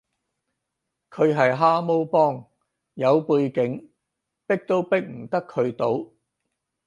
[1.11, 2.47] 佢係蛤蟆幫，
[2.95, 3.93] 有背景，
[4.47, 6.11] 逼都逼唔得佢到